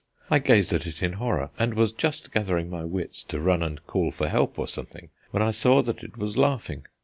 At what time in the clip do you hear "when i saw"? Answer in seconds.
5.29-5.83